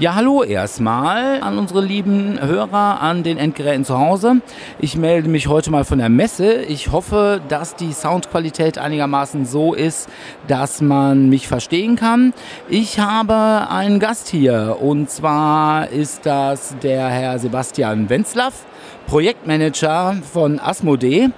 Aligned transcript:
Ja, 0.00 0.16
hallo 0.16 0.42
erstmal 0.42 1.40
an 1.40 1.56
unsere 1.56 1.80
lieben 1.80 2.36
Hörer 2.40 3.00
an 3.00 3.22
den 3.22 3.38
Endgeräten 3.38 3.84
zu 3.84 3.96
Hause. 3.96 4.40
Ich 4.80 4.96
melde 4.96 5.28
mich 5.28 5.46
heute 5.46 5.70
mal 5.70 5.84
von 5.84 5.98
der 6.00 6.08
Messe. 6.08 6.62
Ich 6.62 6.90
hoffe, 6.90 7.40
dass 7.46 7.76
die 7.76 7.92
Soundqualität 7.92 8.76
einigermaßen 8.76 9.46
so 9.46 9.72
ist, 9.72 10.08
dass 10.48 10.80
man 10.80 11.28
mich 11.28 11.46
verstehen 11.46 11.94
kann. 11.94 12.34
Ich 12.68 12.98
habe 12.98 13.68
einen 13.70 14.00
Gast 14.00 14.26
hier 14.26 14.78
und 14.80 15.10
zwar 15.10 15.88
ist 15.90 16.26
das 16.26 16.74
der 16.82 17.06
Herr 17.06 17.38
Sebastian 17.38 18.10
Wenzlaff, 18.10 18.66
Projektmanager 19.06 20.16
von 20.32 20.58
Asmodee. 20.58 21.28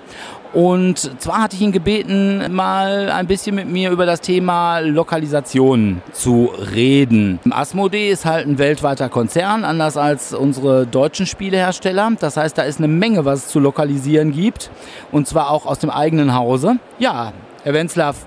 Und 0.56 1.20
zwar 1.20 1.42
hatte 1.42 1.54
ich 1.54 1.60
ihn 1.60 1.70
gebeten, 1.70 2.50
mal 2.50 3.10
ein 3.10 3.26
bisschen 3.26 3.56
mit 3.56 3.68
mir 3.68 3.90
über 3.90 4.06
das 4.06 4.22
Thema 4.22 4.78
Lokalisation 4.78 6.00
zu 6.14 6.50
reden. 6.72 7.38
Asmodee 7.50 8.10
ist 8.10 8.24
halt 8.24 8.46
ein 8.46 8.56
weltweiter 8.56 9.10
Konzern, 9.10 9.64
anders 9.64 9.98
als 9.98 10.32
unsere 10.32 10.86
deutschen 10.86 11.26
Spielehersteller. 11.26 12.10
Das 12.20 12.38
heißt, 12.38 12.56
da 12.56 12.62
ist 12.62 12.78
eine 12.78 12.88
Menge, 12.88 13.26
was 13.26 13.40
es 13.40 13.48
zu 13.48 13.60
lokalisieren 13.60 14.32
gibt. 14.32 14.70
Und 15.12 15.28
zwar 15.28 15.50
auch 15.50 15.66
aus 15.66 15.78
dem 15.78 15.90
eigenen 15.90 16.34
Hause. 16.34 16.76
Ja, 16.98 17.34
Herr 17.62 17.74
Wenzlaff, 17.74 18.24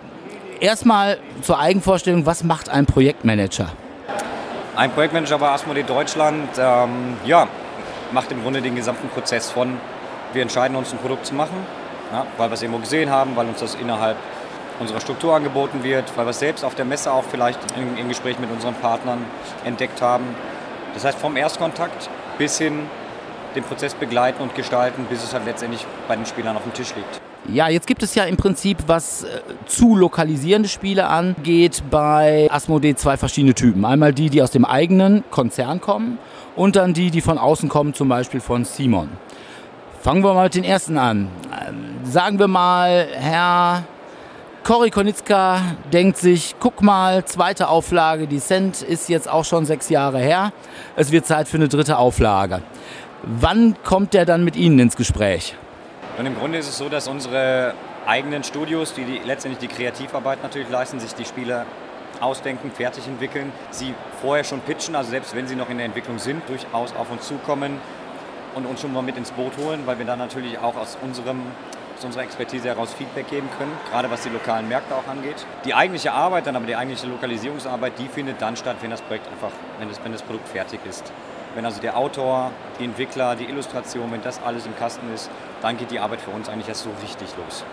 erstmal 0.59 1.17
zur 1.41 1.57
Eigenvorstellung, 1.57 2.27
was 2.27 2.43
macht 2.43 2.69
ein 2.69 2.85
Projektmanager? 2.85 3.69
Ein 4.75 4.91
Projektmanager 4.91 5.39
bei 5.39 5.49
Asmodee 5.49 5.81
Deutschland, 5.81 6.47
ähm, 6.59 6.91
ja, 7.25 7.47
macht 8.11 8.31
im 8.31 8.43
Grunde 8.43 8.61
den 8.61 8.75
gesamten 8.75 9.09
Prozess 9.09 9.49
von, 9.49 9.77
wir 10.33 10.43
entscheiden 10.43 10.77
uns 10.77 10.91
ein 10.91 10.99
Produkt 10.99 11.25
zu 11.25 11.33
machen, 11.33 11.57
ja, 12.11 12.25
weil 12.37 12.49
wir 12.49 12.53
es 12.53 12.61
irgendwo 12.61 12.79
gesehen 12.79 13.09
haben, 13.09 13.35
weil 13.35 13.47
uns 13.47 13.59
das 13.59 13.75
innerhalb 13.75 14.17
unserer 14.79 15.01
Struktur 15.01 15.35
angeboten 15.35 15.83
wird, 15.83 16.05
weil 16.15 16.25
wir 16.25 16.31
es 16.31 16.39
selbst 16.39 16.63
auf 16.63 16.75
der 16.75 16.85
Messe 16.85 17.11
auch 17.11 17.23
vielleicht 17.23 17.59
in, 17.77 17.97
in 17.97 18.07
Gespräch 18.07 18.39
mit 18.39 18.49
unseren 18.49 18.75
Partnern 18.75 19.25
entdeckt 19.65 20.01
haben. 20.01 20.23
Das 20.93 21.03
heißt, 21.05 21.19
vom 21.19 21.35
Erstkontakt 21.35 22.09
bis 22.37 22.57
hin 22.57 22.83
den 23.55 23.63
Prozess 23.63 23.93
begleiten 23.93 24.41
und 24.41 24.55
gestalten, 24.55 25.05
bis 25.09 25.23
es 25.23 25.33
halt 25.33 25.45
letztendlich 25.45 25.85
bei 26.07 26.15
den 26.15 26.25
Spielern 26.25 26.55
auf 26.55 26.63
dem 26.63 26.73
Tisch 26.73 26.93
liegt. 26.95 27.21
Ja, 27.47 27.67
jetzt 27.67 27.87
gibt 27.87 28.03
es 28.03 28.15
ja 28.15 28.25
im 28.25 28.37
Prinzip, 28.37 28.77
was 28.85 29.23
äh, 29.23 29.41
zu 29.65 29.95
lokalisierende 29.95 30.69
Spiele 30.69 31.07
angeht, 31.07 31.83
bei 31.89 32.47
Asmodee 32.51 32.95
zwei 32.95 33.17
verschiedene 33.17 33.55
Typen. 33.55 33.85
Einmal 33.85 34.13
die, 34.13 34.29
die 34.29 34.43
aus 34.43 34.51
dem 34.51 34.65
eigenen 34.65 35.23
Konzern 35.31 35.81
kommen 35.81 36.19
und 36.55 36.75
dann 36.75 36.93
die, 36.93 37.11
die 37.11 37.21
von 37.21 37.37
außen 37.37 37.69
kommen, 37.69 37.93
zum 37.93 38.09
Beispiel 38.09 38.41
von 38.41 38.65
Simon. 38.65 39.09
Fangen 40.01 40.23
wir 40.23 40.33
mal 40.33 40.43
mit 40.43 40.55
den 40.55 40.63
ersten 40.63 40.97
an. 40.97 41.29
Ähm, 41.67 41.98
sagen 42.09 42.39
wir 42.39 42.47
mal, 42.47 43.07
Herr 43.13 43.83
Cory 44.63 44.89
Konitzka 44.89 45.61
denkt 45.93 46.17
sich, 46.17 46.55
guck 46.59 46.81
mal, 46.81 47.23
zweite 47.25 47.69
Auflage, 47.69 48.27
die 48.27 48.39
Cent 48.39 48.81
ist 48.81 49.09
jetzt 49.09 49.29
auch 49.29 49.45
schon 49.45 49.65
sechs 49.65 49.89
Jahre 49.89 50.19
her. 50.19 50.51
Es 50.95 51.11
wird 51.11 51.25
Zeit 51.25 51.47
für 51.47 51.57
eine 51.57 51.67
dritte 51.67 51.97
Auflage. 51.97 52.61
Wann 53.23 53.75
kommt 53.83 54.13
der 54.13 54.25
dann 54.25 54.43
mit 54.43 54.55
Ihnen 54.55 54.79
ins 54.79 54.95
Gespräch? 54.95 55.55
Und 56.17 56.25
im 56.25 56.35
Grunde 56.35 56.57
ist 56.57 56.67
es 56.67 56.77
so, 56.77 56.89
dass 56.89 57.07
unsere 57.07 57.73
eigenen 58.05 58.43
Studios, 58.43 58.93
die, 58.93 59.03
die 59.03 59.21
letztendlich 59.25 59.69
die 59.69 59.73
Kreativarbeit 59.73 60.41
natürlich 60.41 60.69
leisten, 60.69 60.99
sich 60.99 61.13
die 61.13 61.25
Spiele 61.25 61.65
ausdenken, 62.19 62.71
fertig 62.71 63.07
entwickeln, 63.07 63.51
sie 63.71 63.93
vorher 64.21 64.43
schon 64.43 64.59
pitchen, 64.61 64.95
also 64.95 65.11
selbst 65.11 65.35
wenn 65.35 65.47
sie 65.47 65.55
noch 65.55 65.69
in 65.69 65.77
der 65.77 65.85
Entwicklung 65.85 66.17
sind, 66.17 66.41
durchaus 66.49 66.93
auf 66.95 67.11
uns 67.11 67.27
zukommen, 67.27 67.79
und 68.55 68.65
uns 68.65 68.81
schon 68.81 68.93
mal 68.93 69.01
mit 69.01 69.17
ins 69.17 69.31
Boot 69.31 69.53
holen, 69.57 69.81
weil 69.85 69.97
wir 69.97 70.05
dann 70.05 70.19
natürlich 70.19 70.57
auch 70.59 70.75
aus, 70.75 70.97
unserem, 71.01 71.41
aus 71.99 72.05
unserer 72.05 72.23
Expertise 72.23 72.69
heraus 72.69 72.93
Feedback 72.93 73.29
geben 73.29 73.49
können, 73.57 73.71
gerade 73.91 74.09
was 74.09 74.21
die 74.21 74.29
lokalen 74.29 74.67
Märkte 74.69 74.95
auch 74.95 75.07
angeht. 75.07 75.45
Die 75.65 75.73
eigentliche 75.73 76.13
Arbeit, 76.13 76.47
dann 76.47 76.55
aber 76.55 76.65
die 76.65 76.75
eigentliche 76.75 77.07
Lokalisierungsarbeit, 77.07 77.93
die 77.99 78.07
findet 78.07 78.41
dann 78.41 78.55
statt, 78.55 78.77
wenn 78.81 78.89
das 78.89 79.01
Projekt 79.01 79.27
einfach, 79.27 79.51
wenn 79.79 79.89
das, 79.89 79.99
wenn 80.03 80.13
das 80.13 80.21
Produkt 80.21 80.47
fertig 80.47 80.79
ist. 80.89 81.03
Wenn 81.55 81.65
also 81.65 81.81
der 81.81 81.97
Autor, 81.97 82.51
die 82.79 82.85
Entwickler, 82.85 83.35
die 83.35 83.45
Illustration, 83.45 84.11
wenn 84.11 84.21
das 84.21 84.41
alles 84.41 84.65
im 84.65 84.75
Kasten 84.77 85.13
ist, 85.13 85.29
dann 85.61 85.77
geht 85.77 85.91
die 85.91 85.99
Arbeit 85.99 86.21
für 86.21 86.31
uns 86.31 86.47
eigentlich 86.47 86.69
erst 86.69 86.83
so 86.83 86.89
richtig 87.01 87.27
los. 87.37 87.65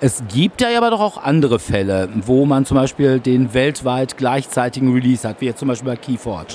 Es 0.00 0.22
gibt 0.28 0.62
ja 0.62 0.68
aber 0.78 0.90
doch 0.90 1.00
auch 1.00 1.22
andere 1.22 1.58
Fälle, 1.58 2.08
wo 2.14 2.46
man 2.46 2.64
zum 2.64 2.78
Beispiel 2.78 3.20
den 3.20 3.52
weltweit 3.52 4.16
gleichzeitigen 4.16 4.94
Release 4.94 5.28
hat, 5.28 5.40
wie 5.40 5.46
jetzt 5.46 5.58
zum 5.58 5.68
Beispiel 5.68 5.90
bei 5.90 5.96
Keyforge. 5.96 6.54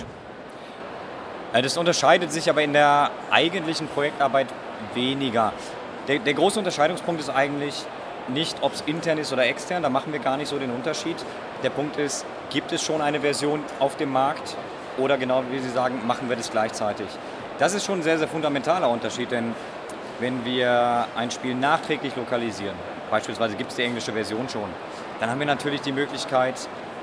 Äh, 1.53 1.61
das 1.61 1.77
unterscheidet 1.77 2.31
sich 2.31 2.49
aber 2.49 2.63
in 2.63 2.73
der 2.73 3.11
eigentlichen 3.29 3.87
Projektarbeit 3.87 4.47
weniger. 4.95 5.53
Der, 6.07 6.19
der 6.19 6.33
große 6.33 6.59
Unterscheidungspunkt 6.59 7.19
ist 7.19 7.29
eigentlich 7.29 7.83
nicht, 8.27 8.57
ob 8.61 8.73
es 8.73 8.81
intern 8.81 9.17
ist 9.17 9.33
oder 9.33 9.45
extern, 9.45 9.83
da 9.83 9.89
machen 9.89 10.11
wir 10.11 10.19
gar 10.19 10.37
nicht 10.37 10.49
so 10.49 10.57
den 10.57 10.71
Unterschied. 10.71 11.15
Der 11.63 11.69
Punkt 11.69 11.97
ist, 11.97 12.25
gibt 12.49 12.71
es 12.71 12.83
schon 12.83 13.01
eine 13.01 13.19
Version 13.19 13.63
auf 13.79 13.97
dem 13.97 14.11
Markt 14.11 14.55
oder 14.97 15.17
genau 15.17 15.43
wie 15.51 15.59
Sie 15.59 15.69
sagen, 15.69 16.05
machen 16.05 16.29
wir 16.29 16.35
das 16.35 16.51
gleichzeitig. 16.51 17.07
Das 17.57 17.73
ist 17.73 17.85
schon 17.85 17.99
ein 17.99 18.03
sehr, 18.03 18.17
sehr 18.17 18.27
fundamentaler 18.27 18.89
Unterschied, 18.89 19.31
denn 19.31 19.53
wenn 20.19 20.45
wir 20.45 21.07
ein 21.15 21.31
Spiel 21.31 21.55
nachträglich 21.55 22.15
lokalisieren, 22.15 22.75
beispielsweise 23.09 23.55
gibt 23.55 23.71
es 23.71 23.75
die 23.75 23.83
englische 23.83 24.13
Version 24.13 24.47
schon, 24.49 24.69
dann 25.19 25.29
haben 25.29 25.39
wir 25.39 25.47
natürlich 25.47 25.81
die 25.81 25.91
Möglichkeit, 25.91 26.55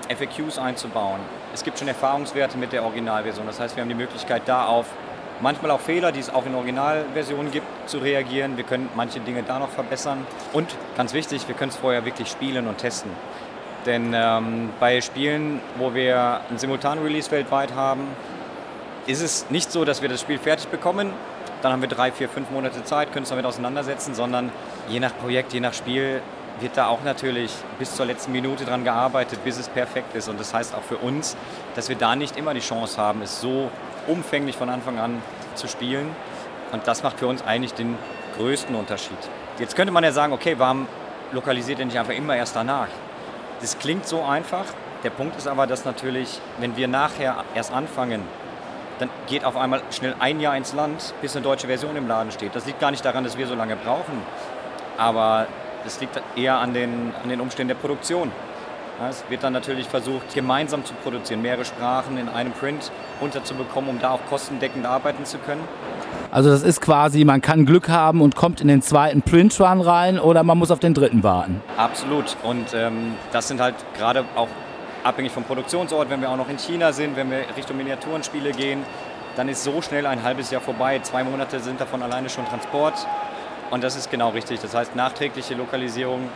FAQs 0.08 0.58
einzubauen. 0.58 1.20
Es 1.54 1.64
gibt 1.64 1.78
schon 1.78 1.88
Erfahrungswerte 1.88 2.58
mit 2.58 2.72
der 2.72 2.84
Originalversion. 2.84 3.46
Das 3.46 3.60
heißt, 3.60 3.76
wir 3.76 3.82
haben 3.82 3.88
die 3.88 3.94
Möglichkeit, 3.94 4.42
da 4.46 4.66
auf 4.66 4.86
manchmal 5.42 5.72
auch 5.72 5.80
Fehler, 5.80 6.12
die 6.12 6.20
es 6.20 6.30
auch 6.30 6.46
in 6.46 6.54
Originalversionen 6.54 7.50
gibt, 7.50 7.66
zu 7.86 7.98
reagieren. 7.98 8.56
Wir 8.56 8.64
können 8.64 8.88
manche 8.94 9.20
Dinge 9.20 9.42
da 9.42 9.58
noch 9.58 9.70
verbessern. 9.70 10.24
Und 10.52 10.74
ganz 10.96 11.12
wichtig, 11.12 11.46
wir 11.48 11.54
können 11.54 11.70
es 11.70 11.76
vorher 11.76 12.04
wirklich 12.04 12.28
spielen 12.28 12.66
und 12.66 12.78
testen. 12.78 13.10
Denn 13.84 14.14
ähm, 14.14 14.70
bei 14.78 15.00
Spielen, 15.00 15.60
wo 15.76 15.92
wir 15.92 16.40
einen 16.48 16.58
Simultan-Release 16.58 17.30
weltweit 17.32 17.74
haben, 17.74 18.06
ist 19.06 19.20
es 19.20 19.50
nicht 19.50 19.72
so, 19.72 19.84
dass 19.84 20.00
wir 20.00 20.08
das 20.08 20.20
Spiel 20.20 20.38
fertig 20.38 20.68
bekommen, 20.68 21.10
dann 21.62 21.72
haben 21.72 21.82
wir 21.82 21.88
drei, 21.88 22.12
vier, 22.12 22.28
fünf 22.28 22.50
Monate 22.50 22.84
Zeit, 22.84 23.12
können 23.12 23.22
uns 23.22 23.30
damit 23.30 23.44
auseinandersetzen, 23.44 24.14
sondern 24.14 24.50
je 24.88 25.00
nach 25.00 25.16
Projekt, 25.16 25.52
je 25.52 25.60
nach 25.60 25.74
Spiel 25.74 26.20
wird 26.60 26.76
da 26.76 26.86
auch 26.86 27.02
natürlich 27.02 27.52
bis 27.78 27.96
zur 27.96 28.06
letzten 28.06 28.32
Minute 28.32 28.64
dran 28.64 28.84
gearbeitet, 28.84 29.42
bis 29.44 29.58
es 29.58 29.68
perfekt 29.68 30.14
ist. 30.14 30.28
Und 30.28 30.38
das 30.38 30.54
heißt 30.54 30.74
auch 30.74 30.82
für 30.82 30.98
uns, 30.98 31.36
dass 31.74 31.88
wir 31.88 31.96
da 31.96 32.14
nicht 32.14 32.36
immer 32.36 32.54
die 32.54 32.60
Chance 32.60 33.00
haben, 33.00 33.22
es 33.22 33.40
so 33.40 33.70
umfänglich 34.06 34.56
von 34.56 34.68
Anfang 34.68 34.98
an 34.98 35.22
zu 35.54 35.68
spielen. 35.68 36.14
Und 36.72 36.86
das 36.86 37.02
macht 37.02 37.18
für 37.18 37.26
uns 37.26 37.42
eigentlich 37.42 37.74
den 37.74 37.96
größten 38.36 38.74
Unterschied. 38.74 39.18
Jetzt 39.58 39.76
könnte 39.76 39.92
man 39.92 40.04
ja 40.04 40.12
sagen, 40.12 40.32
okay, 40.32 40.54
warum 40.58 40.86
lokalisiert 41.32 41.78
ihr 41.78 41.84
nicht 41.84 41.98
einfach 41.98 42.14
immer 42.14 42.36
erst 42.36 42.56
danach? 42.56 42.88
Das 43.60 43.78
klingt 43.78 44.06
so 44.06 44.22
einfach. 44.22 44.64
Der 45.04 45.10
Punkt 45.10 45.36
ist 45.36 45.46
aber, 45.46 45.66
dass 45.66 45.84
natürlich, 45.84 46.40
wenn 46.58 46.76
wir 46.76 46.88
nachher 46.88 47.44
erst 47.54 47.72
anfangen, 47.72 48.22
dann 48.98 49.10
geht 49.26 49.44
auf 49.44 49.56
einmal 49.56 49.82
schnell 49.90 50.14
ein 50.20 50.40
Jahr 50.40 50.56
ins 50.56 50.72
Land, 50.72 51.14
bis 51.20 51.34
eine 51.34 51.42
deutsche 51.42 51.66
Version 51.66 51.96
im 51.96 52.06
Laden 52.06 52.30
steht. 52.30 52.54
Das 52.54 52.66
liegt 52.66 52.80
gar 52.80 52.90
nicht 52.90 53.04
daran, 53.04 53.24
dass 53.24 53.36
wir 53.36 53.46
so 53.46 53.54
lange 53.54 53.76
brauchen. 53.76 54.22
Aber 54.96 55.46
das 55.84 56.00
liegt 56.00 56.20
eher 56.36 56.58
an 56.58 56.72
den, 56.72 57.12
an 57.22 57.28
den 57.28 57.40
Umständen 57.40 57.68
der 57.68 57.74
Produktion. 57.74 58.30
Es 59.08 59.24
wird 59.28 59.42
dann 59.42 59.52
natürlich 59.52 59.86
versucht, 59.86 60.34
gemeinsam 60.34 60.84
zu 60.84 60.94
produzieren, 60.94 61.42
mehrere 61.42 61.64
Sprachen 61.64 62.18
in 62.18 62.28
einem 62.28 62.52
Print 62.52 62.92
unterzubekommen, 63.20 63.90
um 63.90 63.98
da 63.98 64.10
auch 64.10 64.20
kostendeckend 64.28 64.86
arbeiten 64.86 65.24
zu 65.24 65.38
können. 65.38 65.62
Also 66.30 66.50
das 66.50 66.62
ist 66.62 66.80
quasi, 66.80 67.24
man 67.24 67.40
kann 67.40 67.66
Glück 67.66 67.88
haben 67.88 68.20
und 68.20 68.36
kommt 68.36 68.60
in 68.60 68.68
den 68.68 68.80
zweiten 68.80 69.22
Print-Run 69.22 69.80
rein 69.80 70.18
oder 70.18 70.42
man 70.44 70.56
muss 70.56 70.70
auf 70.70 70.78
den 70.78 70.94
dritten 70.94 71.22
warten. 71.22 71.60
Absolut. 71.76 72.36
Und 72.42 72.74
ähm, 72.74 73.14
das 73.32 73.48
sind 73.48 73.60
halt 73.60 73.74
gerade 73.96 74.24
auch 74.36 74.48
abhängig 75.04 75.32
vom 75.32 75.44
Produktionsort, 75.44 76.08
wenn 76.08 76.20
wir 76.20 76.30
auch 76.30 76.36
noch 76.36 76.48
in 76.48 76.58
China 76.58 76.92
sind, 76.92 77.16
wenn 77.16 77.30
wir 77.30 77.44
Richtung 77.56 77.76
Miniaturenspiele 77.76 78.52
gehen, 78.52 78.84
dann 79.36 79.48
ist 79.48 79.64
so 79.64 79.82
schnell 79.82 80.06
ein 80.06 80.22
halbes 80.22 80.50
Jahr 80.50 80.60
vorbei. 80.60 81.00
Zwei 81.00 81.24
Monate 81.24 81.60
sind 81.60 81.80
davon 81.80 82.02
alleine 82.02 82.28
schon 82.28 82.46
Transport. 82.46 83.06
Und 83.72 83.82
das 83.82 83.96
ist 83.96 84.10
genau 84.10 84.28
richtig. 84.28 84.60
Das 84.60 84.74
heißt, 84.74 84.94
nachträgliche 84.94 85.54
Lokalisierung 85.54 86.28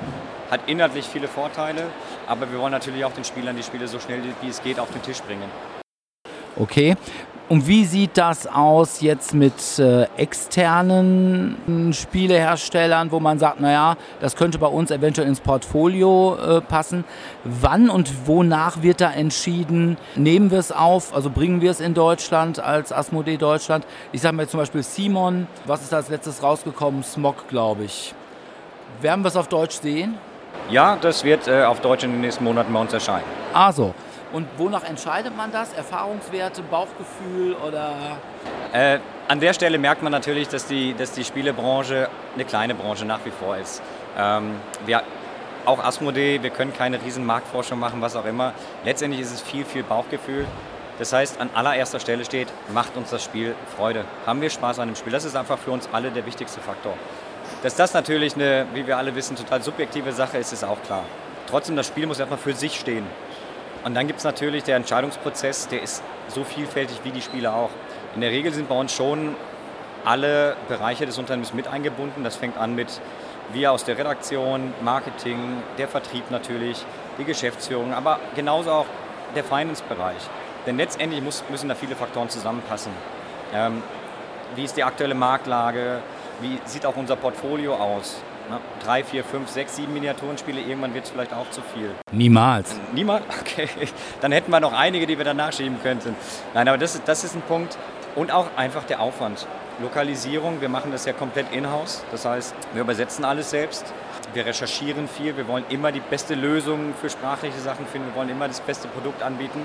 hat 0.51 0.61
inhaltlich 0.67 1.05
viele 1.05 1.29
Vorteile, 1.29 1.83
aber 2.27 2.51
wir 2.51 2.59
wollen 2.59 2.73
natürlich 2.73 3.05
auch 3.05 3.13
den 3.13 3.25
Spielern 3.25 3.55
die 3.55 3.63
Spiele 3.63 3.87
so 3.89 4.01
schnell 4.01 4.23
wie 4.41 4.49
es 4.49 4.63
geht 4.63 4.81
auf 4.81 4.91
den 4.91 5.03
Tisch 5.03 5.21
bringen. 5.21 5.51
Okay. 6.57 6.97
Und 7.49 7.69
wie 7.69 7.85
sieht 7.85 8.19
das 8.19 8.49
aus 8.49 9.01
jetzt 9.01 9.33
mit 9.33 9.79
äh, 9.79 10.09
externen 10.17 11.93
Spieleherstellern, 11.93 13.13
wo 13.13 13.21
man 13.21 13.39
sagt, 13.39 13.61
naja, 13.61 13.97
das 14.21 14.35
könnte 14.35 14.59
bei 14.59 14.67
uns 14.67 14.91
eventuell 14.91 15.29
ins 15.29 15.39
Portfolio 15.39 16.37
äh, 16.37 16.61
passen? 16.61 17.05
Wann 17.45 17.89
und 17.89 18.27
wonach 18.27 18.83
wird 18.83 19.01
da 19.01 19.13
entschieden? 19.13 19.97
Nehmen 20.17 20.51
wir 20.51 20.59
es 20.59 20.73
auf, 20.73 21.15
also 21.15 21.31
bringen 21.31 21.61
wir 21.61 21.71
es 21.71 21.79
in 21.79 21.95
Deutschland 21.95 22.59
als 22.59 22.93
Asmodee 22.93 23.37
Deutschland? 23.37 23.87
Ich 24.11 24.23
sage 24.23 24.35
mir 24.35 24.49
zum 24.49 24.59
Beispiel 24.59 24.83
Simon, 24.83 25.47
was 25.67 25.83
ist 25.83 25.95
als 25.95 26.09
letztes 26.09 26.43
rausgekommen? 26.43 27.05
Smog, 27.05 27.47
glaube 27.49 27.85
ich. 27.85 28.13
Werden 29.01 29.23
wir 29.23 29.29
es 29.29 29.37
auf 29.37 29.47
Deutsch 29.47 29.77
sehen? 29.81 30.19
Ja, 30.69 30.97
das 31.01 31.23
wird 31.23 31.47
äh, 31.47 31.63
auf 31.63 31.79
Deutsch 31.81 32.03
in 32.03 32.11
den 32.11 32.23
nächsten 32.23 32.43
Monaten 32.43 32.73
bei 32.73 32.81
uns 32.81 32.93
erscheinen. 32.93 33.25
Also, 33.53 33.95
und 34.37 34.47
wonach 34.59 34.85
entscheidet 34.85 35.35
man 35.35 35.51
das? 35.51 35.73
Erfahrungswerte, 35.73 36.63
Bauchgefühl 36.63 37.55
oder? 37.67 38.19
Äh, 38.71 38.99
an 39.29 39.41
der 39.41 39.55
Stelle 39.55 39.79
merkt 39.79 40.03
man 40.03 40.13
natürlich, 40.13 40.49
dass 40.49 40.67
die, 40.67 40.93
dass 40.93 41.13
die 41.13 41.25
Spielebranche 41.25 42.11
eine 42.35 42.45
kleine 42.45 42.75
Branche 42.75 43.07
nach 43.07 43.21
wie 43.25 43.31
vor 43.31 43.57
ist. 43.57 43.81
Ähm, 44.19 44.57
wir, 44.85 45.03
auch 45.65 45.83
Asmodee, 45.83 46.43
wir 46.43 46.51
können 46.51 46.75
keine 46.75 47.03
riesen 47.03 47.25
Marktforschung 47.25 47.79
machen, 47.79 48.03
was 48.03 48.15
auch 48.15 48.27
immer. 48.27 48.53
Letztendlich 48.85 49.23
ist 49.23 49.33
es 49.33 49.41
viel, 49.41 49.65
viel 49.65 49.83
Bauchgefühl. 49.83 50.45
Das 50.99 51.15
heißt, 51.15 51.41
an 51.41 51.49
allererster 51.55 51.99
Stelle 51.99 52.23
steht, 52.27 52.49
macht 52.75 52.95
uns 52.99 53.09
das 53.09 53.25
Spiel 53.25 53.55
Freude. 53.75 54.05
Haben 54.27 54.43
wir 54.43 54.51
Spaß 54.51 54.81
an 54.81 54.89
dem 54.89 54.97
Spiel? 54.97 55.15
Das 55.15 55.25
ist 55.25 55.35
einfach 55.35 55.59
für 55.59 55.71
uns 55.71 55.89
alle 55.93 56.11
der 56.11 56.27
wichtigste 56.27 56.61
Faktor. 56.61 56.93
Dass 57.63 57.75
das 57.75 57.95
natürlich 57.95 58.35
eine, 58.35 58.67
wie 58.75 58.87
wir 58.87 58.99
alle 58.99 59.15
wissen, 59.15 59.35
total 59.35 59.63
subjektive 59.63 60.13
Sache 60.13 60.37
ist, 60.37 60.53
ist 60.53 60.63
auch 60.63 60.83
klar. 60.83 61.05
Trotzdem, 61.49 61.77
das 61.77 61.87
Spiel 61.87 62.07
muss 62.07 62.19
erstmal 62.19 62.39
für 62.39 62.53
sich 62.53 62.79
stehen. 62.79 63.07
Und 63.87 63.95
dann 63.95 64.09
gibt 64.09 64.19
es 64.19 64.25
natürlich 64.25 64.65
der 64.65 64.75
Entscheidungsprozess, 64.75 65.69
der 65.69 65.81
ist 65.81 66.03
so 66.27 66.43
vielfältig 66.43 67.03
wie 67.05 67.13
die 67.13 67.23
Spiele 67.23 67.53
auch. 67.53 67.71
In 68.17 68.21
der 68.21 68.33
Regel 68.33 68.53
sind 68.53 68.69
bei 68.69 68.75
uns 68.75 68.93
schon 68.93 69.37
alle 70.05 70.57
Bereiche 70.67 71.07
des 71.07 71.19
Unternehmens 71.19 71.55
mit 71.55 71.69
eingebunden. 71.69 72.25
Das 72.25 72.35
fängt 72.35 72.59
an 72.59 72.75
mit 72.75 73.01
wir 73.53 73.71
aus 73.71 73.85
der 73.85 73.97
Redaktion, 73.97 74.75
Marketing, 74.83 75.63
der 75.79 75.87
Vertrieb 75.87 76.33
natürlich, 76.33 76.85
die 77.17 77.23
Geschäftsführung, 77.23 77.95
aber 77.95 78.19
genauso 78.35 78.73
auch 78.73 78.87
der 79.37 79.45
Finance-Bereich. 79.45 80.31
Denn 80.67 80.79
letztendlich 80.79 81.23
muss, 81.23 81.45
müssen 81.49 81.69
da 81.69 81.77
viele 81.77 81.95
Faktoren 81.95 82.29
zusammenpassen. 82.29 82.91
Ähm, 83.55 83.85
wie 84.57 84.65
ist 84.65 84.77
die 84.77 84.83
aktuelle 84.83 85.15
Marktlage? 85.15 86.01
Wie 86.41 86.59
sieht 86.65 86.87
auch 86.87 86.97
unser 86.97 87.15
Portfolio 87.15 87.77
aus? 87.77 88.17
Ne? 88.49 88.61
Drei, 88.85 89.03
vier, 89.03 89.25
fünf, 89.25 89.49
sechs, 89.49 89.77
sieben 89.77 89.93
Miniaturenspiele, 89.95 90.61
irgendwann 90.61 90.95
wird 90.95 91.05
es 91.05 91.11
vielleicht 91.11 91.33
auch 91.33 91.51
zu 91.51 91.63
viel. 91.63 91.91
Niemals. 92.13 92.77
Niemals? 92.93 93.25
Okay. 93.41 93.69
Dann 94.21 94.33
hätten 94.33 94.51
wir 94.51 94.61
noch 94.61 94.73
einige, 94.73 95.07
die 95.07 95.17
wir 95.17 95.25
dann 95.25 95.37
nachschieben 95.37 95.81
könnten. 95.83 96.15
Nein, 96.53 96.69
aber 96.69 96.79
das, 96.79 97.01
das 97.05 97.25
ist 97.25 97.35
ein 97.35 97.43
Punkt. 97.43 97.79
Und 98.15 98.33
auch 98.33 98.47
einfach 98.57 98.85
der 98.85 99.01
Aufwand. 99.01 99.47
Lokalisierung, 99.81 100.61
wir 100.61 100.69
machen 100.69 100.91
das 100.91 101.05
ja 101.05 101.13
komplett 101.13 101.53
in-house. 101.53 102.05
Das 102.11 102.25
heißt, 102.25 102.55
wir 102.73 102.83
übersetzen 102.83 103.25
alles 103.25 103.51
selbst. 103.51 103.93
Wir 104.33 104.47
recherchieren 104.47 105.07
viel. 105.09 105.37
Wir 105.37 105.49
wollen 105.49 105.65
immer 105.69 105.93
die 105.93 106.01
beste 106.01 106.35
Lösung 106.35 106.95
für 107.01 107.11
sprachliche 107.11 107.59
Sachen 107.59 107.87
finden. 107.87 108.09
Wir 108.09 108.17
wollen 108.17 108.31
immer 108.31 108.49
das 108.49 108.61
beste 108.61 108.89
Produkt 108.89 109.23
anbieten. 109.23 109.61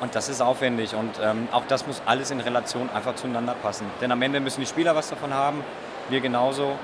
Und 0.00 0.14
das 0.14 0.28
ist 0.28 0.42
aufwendig 0.42 0.94
und 0.94 1.18
ähm, 1.22 1.48
auch 1.52 1.64
das 1.68 1.86
muss 1.86 2.02
alles 2.04 2.30
in 2.30 2.40
Relation 2.40 2.90
einfach 2.94 3.14
zueinander 3.14 3.54
passen. 3.54 3.86
Denn 4.00 4.12
am 4.12 4.20
Ende 4.20 4.40
müssen 4.40 4.60
die 4.60 4.66
Spieler 4.66 4.94
was 4.94 5.08
davon 5.08 5.32
haben, 5.32 5.64
wir 6.10 6.20
genauso. 6.20 6.78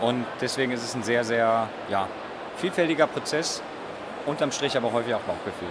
Und 0.00 0.24
deswegen 0.40 0.72
ist 0.72 0.84
es 0.84 0.94
ein 0.94 1.02
sehr, 1.02 1.24
sehr 1.24 1.68
ja, 1.90 2.06
vielfältiger 2.56 3.06
Prozess, 3.06 3.62
unterm 4.26 4.52
Strich 4.52 4.76
aber 4.76 4.92
häufig 4.92 5.14
auch 5.14 5.20
Bauchgefühl. 5.20 5.68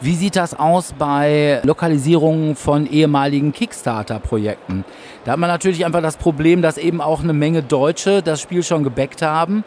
Wie 0.00 0.14
sieht 0.14 0.36
das 0.36 0.58
aus 0.58 0.92
bei 0.98 1.60
Lokalisierungen 1.62 2.56
von 2.56 2.86
ehemaligen 2.86 3.52
Kickstarter-Projekten? 3.52 4.84
Da 5.24 5.32
hat 5.32 5.38
man 5.38 5.48
natürlich 5.48 5.84
einfach 5.84 6.02
das 6.02 6.16
Problem, 6.16 6.62
dass 6.62 6.76
eben 6.76 7.00
auch 7.00 7.22
eine 7.22 7.32
Menge 7.32 7.62
Deutsche 7.62 8.22
das 8.22 8.40
Spiel 8.40 8.62
schon 8.62 8.82
gebackt 8.82 9.22
haben. 9.22 9.64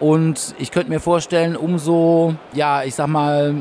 Und 0.00 0.54
ich 0.58 0.70
könnte 0.70 0.90
mir 0.90 1.00
vorstellen, 1.00 1.56
umso, 1.56 2.34
ja, 2.52 2.82
ich 2.82 2.94
sag 2.94 3.06
mal, 3.06 3.54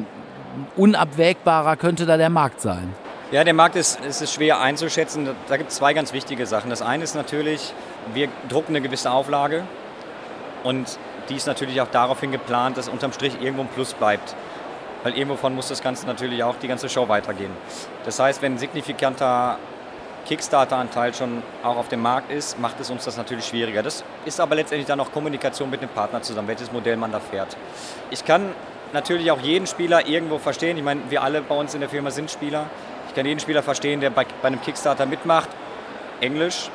unabwägbarer 0.76 1.76
könnte 1.78 2.06
da 2.06 2.18
der 2.18 2.30
Markt 2.30 2.62
sein. 2.62 2.94
Ja, 3.32 3.44
der 3.44 3.54
Markt 3.54 3.76
ist, 3.76 4.00
ist 4.02 4.32
schwer 4.32 4.60
einzuschätzen. 4.60 5.28
Da 5.48 5.58
gibt 5.58 5.72
es 5.72 5.78
zwei 5.78 5.94
ganz 5.94 6.14
wichtige 6.14 6.46
Sachen. 6.46 6.70
Das 6.70 6.82
eine 6.82 7.04
ist 7.04 7.16
natürlich, 7.16 7.74
wir 8.14 8.30
drucken 8.50 8.74
eine 8.74 8.82
gewisse 8.82 9.12
Auflage 9.12 9.64
und 10.64 10.98
die 11.30 11.36
ist 11.36 11.48
natürlich 11.48 11.80
auch 11.82 11.88
daraufhin 11.88 12.32
geplant, 12.32 12.78
dass 12.78 12.90
unterm 12.90 13.14
Strich 13.14 13.42
irgendwo 13.42 13.64
ein 13.64 13.70
Plus 13.70 13.94
bleibt. 13.94 14.36
Weil 15.04 15.18
irgendwovon 15.18 15.56
muss 15.56 15.68
das 15.68 15.82
Ganze 15.82 16.06
natürlich 16.06 16.44
auch 16.44 16.56
die 16.62 16.68
ganze 16.68 16.90
Show 16.90 17.08
weitergehen. 17.10 17.52
Das 18.06 18.20
heißt, 18.20 18.42
wenn 18.42 18.54
ein 18.54 18.58
signifikanter 18.58 19.58
Kickstarter-Anteil 20.26 21.14
schon 21.14 21.44
auch 21.64 21.76
auf 21.76 21.90
dem 21.90 22.02
Markt 22.02 22.32
ist, 22.32 22.58
macht 22.60 22.80
es 22.80 22.90
uns 22.90 23.04
das 23.04 23.18
natürlich 23.18 23.46
schwieriger. 23.46 23.84
Das 23.84 24.04
ist 24.26 24.40
aber 24.40 24.56
letztendlich 24.56 24.88
dann 24.88 25.00
auch 25.02 25.12
Kommunikation 25.12 25.70
mit 25.70 25.82
dem 25.82 25.90
Partner 25.90 26.22
zusammen, 26.22 26.48
welches 26.48 26.72
Modell 26.72 26.96
man 26.96 27.12
da 27.12 27.20
fährt. 27.20 27.58
Ich 28.10 28.24
kann 28.24 28.54
natürlich 28.94 29.32
auch 29.32 29.42
jeden 29.42 29.68
Spieler 29.68 30.08
irgendwo 30.08 30.38
verstehen. 30.38 30.78
Ich 30.78 30.84
meine, 30.84 31.02
wir 31.10 31.22
alle 31.22 31.42
bei 31.42 31.56
uns 31.56 31.74
in 31.74 31.82
der 31.82 31.90
Firma 31.90 32.12
sind 32.12 32.32
Spieler. 32.32 32.68
Ich 33.10 33.16
kann 33.16 33.26
jeden 33.26 33.40
Spieler 33.40 33.64
verstehen, 33.64 34.00
der 34.00 34.12
bei, 34.12 34.26
bei 34.42 34.48
einem 34.48 34.62
Kickstarter 34.62 35.06
mitmacht. 35.06 35.50
Englisch, 36.22 36.70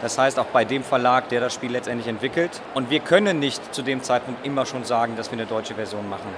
das 0.00 0.16
heißt 0.16 0.38
auch 0.38 0.46
bei 0.46 0.64
dem 0.64 0.84
Verlag, 0.84 1.28
der 1.28 1.40
das 1.40 1.54
Spiel 1.54 1.72
letztendlich 1.72 2.08
entwickelt. 2.08 2.60
Und 2.74 2.90
wir 2.90 3.00
können 3.00 3.38
nicht 3.38 3.74
zu 3.74 3.82
dem 3.82 4.02
Zeitpunkt 4.02 4.46
immer 4.46 4.64
schon 4.64 4.84
sagen, 4.84 5.16
dass 5.16 5.30
wir 5.30 5.38
eine 5.38 5.46
deutsche 5.46 5.74
Version 5.74 6.08
machen. 6.08 6.32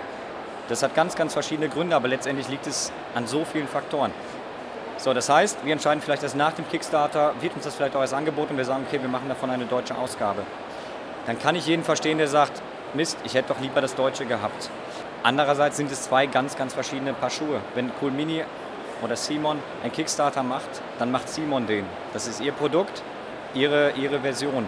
Das 0.68 0.82
hat 0.82 0.94
ganz, 0.94 1.16
ganz 1.16 1.32
verschiedene 1.32 1.68
Gründe, 1.68 1.96
aber 1.96 2.08
letztendlich 2.08 2.48
liegt 2.48 2.66
es 2.66 2.92
an 3.14 3.26
so 3.26 3.44
vielen 3.44 3.68
Faktoren. 3.68 4.12
So, 4.96 5.14
das 5.14 5.28
heißt, 5.28 5.64
wir 5.64 5.72
entscheiden 5.72 6.02
vielleicht 6.02 6.22
erst 6.22 6.36
nach 6.36 6.52
dem 6.52 6.68
Kickstarter, 6.68 7.34
wird 7.40 7.54
uns 7.54 7.64
das 7.64 7.74
vielleicht 7.74 7.96
auch 7.96 8.00
als 8.00 8.12
Angebot 8.12 8.50
und 8.50 8.56
wir 8.56 8.64
sagen, 8.64 8.84
okay, 8.86 9.00
wir 9.00 9.08
machen 9.08 9.28
davon 9.28 9.50
eine 9.50 9.64
deutsche 9.64 9.96
Ausgabe. 9.96 10.42
Dann 11.26 11.38
kann 11.38 11.54
ich 11.54 11.66
jeden 11.66 11.84
verstehen, 11.84 12.18
der 12.18 12.28
sagt, 12.28 12.62
Mist, 12.94 13.18
ich 13.24 13.34
hätte 13.34 13.54
doch 13.54 13.60
lieber 13.60 13.80
das 13.80 13.94
Deutsche 13.94 14.26
gehabt. 14.26 14.70
Andererseits 15.22 15.76
sind 15.76 15.90
es 15.92 16.02
zwei 16.02 16.26
ganz, 16.26 16.56
ganz 16.56 16.74
verschiedene 16.74 17.12
Paar 17.12 17.30
Schuhe. 17.30 17.60
Wenn 17.74 17.90
Cool 18.00 18.10
Mini 18.10 18.42
oder 19.02 19.16
Simon 19.16 19.58
ein 19.82 19.92
Kickstarter 19.92 20.42
macht, 20.42 20.68
dann 20.98 21.10
macht 21.10 21.28
Simon 21.28 21.66
den. 21.66 21.84
Das 22.12 22.26
ist 22.26 22.40
ihr 22.40 22.52
Produkt, 22.52 23.02
ihre, 23.54 23.92
ihre 23.92 24.20
Version. 24.20 24.66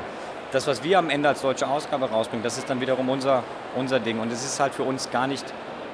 Das, 0.52 0.66
was 0.66 0.84
wir 0.84 0.98
am 0.98 1.08
Ende 1.08 1.28
als 1.28 1.40
deutsche 1.40 1.66
Ausgabe 1.66 2.10
rausbringen, 2.10 2.42
das 2.42 2.58
ist 2.58 2.68
dann 2.68 2.80
wiederum 2.80 3.08
unser, 3.08 3.42
unser 3.74 4.00
Ding. 4.00 4.20
Und 4.20 4.30
es 4.30 4.44
ist 4.44 4.60
halt 4.60 4.74
für 4.74 4.82
uns 4.82 5.10
gar 5.10 5.26
nicht 5.26 5.44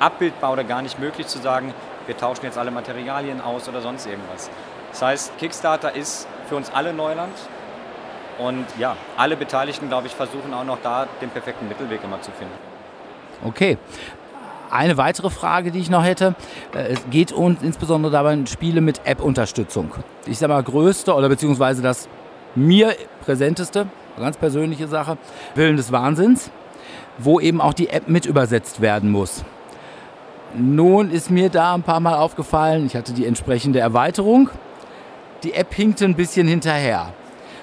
abbildbar 0.01 0.53
oder 0.53 0.65
gar 0.65 0.83
nicht 0.83 0.99
möglich 0.99 1.27
zu 1.27 1.39
sagen, 1.39 1.75
wir 2.07 2.17
tauschen 2.17 2.45
jetzt 2.45 2.59
alle 2.59 2.71
Materialien 2.71 3.41
aus 3.41 3.69
oder 3.69 3.81
sonst 3.81 4.07
irgendwas. 4.07 4.51
Das 4.91 5.03
heißt, 5.03 5.39
Kickstarter 5.39 5.95
ist 5.95 6.27
für 6.49 6.57
uns 6.57 6.71
alle 6.71 6.93
Neuland. 6.93 7.35
Und 8.39 8.67
ja, 8.79 8.97
alle 9.17 9.37
Beteiligten, 9.37 9.89
glaube 9.89 10.07
ich, 10.07 10.15
versuchen 10.15 10.55
auch 10.55 10.65
noch 10.65 10.79
da 10.83 11.07
den 11.21 11.29
perfekten 11.29 11.69
Mittelweg 11.69 12.03
immer 12.05 12.21
zu 12.21 12.31
finden. 12.31 12.55
Okay. 13.45 13.79
Eine 14.71 14.97
weitere 14.97 15.31
Frage, 15.31 15.71
die 15.71 15.81
ich 15.81 15.89
noch 15.89 16.05
hätte, 16.05 16.35
äh, 16.75 16.93
es 16.93 17.01
geht 17.11 17.33
uns 17.33 17.63
insbesondere 17.63 18.13
dabei 18.13 18.35
um 18.35 18.47
Spiele 18.47 18.81
mit 18.81 19.01
App-Unterstützung. 19.05 19.93
Ich 20.27 20.39
sage 20.39 20.53
mal, 20.53 20.63
größte 20.63 21.15
oder 21.15 21.29
beziehungsweise 21.29 21.81
das 21.81 22.09
mir 22.59 22.95
präsenteste, 23.25 23.87
ganz 24.19 24.37
persönliche 24.37 24.89
Sache, 24.89 25.17
Willen 25.55 25.77
des 25.77 25.93
Wahnsinns, 25.93 26.51
wo 27.19 27.41
eben 27.41 27.61
auch 27.61 27.75
die 27.75 27.89
App 27.89 28.09
mit 28.09 28.27
übersetzt 28.27 28.81
werden 28.81 29.11
muss. 29.11 29.45
Nun 30.55 31.11
ist 31.11 31.31
mir 31.31 31.51
da 31.51 31.75
ein 31.75 31.83
paar 31.83 32.01
Mal 32.01 32.15
aufgefallen, 32.15 32.87
ich 32.87 32.97
hatte 32.97 33.13
die 33.13 33.27
entsprechende 33.27 33.81
Erweiterung. 33.81 34.51
Die 35.43 35.53
App 35.55 35.73
hinkte 35.75 36.05
ein 36.05 36.15
bisschen 36.15 36.49
hinterher. 36.49 37.13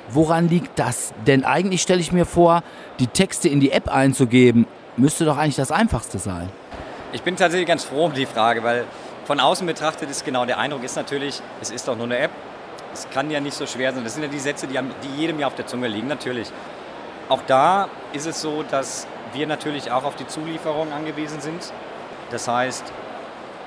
Woran 0.10 0.48
liegt 0.48 0.78
das? 0.78 1.14
Denn 1.26 1.44
eigentlich 1.44 1.82
stelle 1.82 2.00
ich 2.00 2.12
mir 2.12 2.26
vor, 2.26 2.62
die 3.00 3.08
Texte 3.08 3.50
in 3.50 3.60
die 3.60 3.72
App 3.72 3.90
einzugeben, 3.90 4.68
müsste 4.98 5.26
doch 5.26 5.38
eigentlich 5.38 5.56
das 5.56 5.72
Einfachste 5.72 6.20
sein. 6.20 6.50
Ich 7.12 7.24
bin 7.24 7.36
tatsächlich 7.36 7.68
ganz 7.68 7.84
froh 7.84 8.06
um 8.06 8.14
die 8.14 8.26
Frage, 8.26 8.64
weil 8.64 8.86
von 9.26 9.40
außen 9.40 9.66
betrachtet 9.66 10.10
ist 10.10 10.24
genau 10.24 10.46
der 10.46 10.60
Eindruck 10.60 10.84
ist 10.84 10.96
natürlich, 10.96 11.42
es 11.62 11.72
ist 11.72 11.88
doch 11.88 11.98
nur 11.98 12.06
eine 12.06 12.20
App. 12.20 12.32
Es 12.96 13.10
kann 13.10 13.30
ja 13.30 13.42
nicht 13.42 13.56
so 13.56 13.68
schwer 13.68 13.94
sein. 13.94 14.06
Das 14.06 14.14
sind 14.14 14.24
ja 14.24 14.30
die 14.30 14.40
Sätze, 14.40 14.68
die, 14.68 14.80
die 15.04 15.22
jedem 15.22 15.38
ja 15.38 15.48
auf 15.48 15.56
der 15.56 15.68
Zunge 15.68 15.90
liegen, 15.90 16.08
natürlich. 16.08 16.50
Auch 17.28 17.42
da 17.46 17.90
ist 18.14 18.26
es 18.26 18.40
so, 18.40 18.64
dass 18.64 19.06
wir 19.34 19.48
natürlich 19.48 19.92
auch 19.92 20.06
auf 20.06 20.16
die 20.16 20.26
Zulieferung 20.28 20.94
angewiesen 20.94 21.42
sind. 21.42 21.74
Das 22.32 22.48
heißt, 22.48 22.94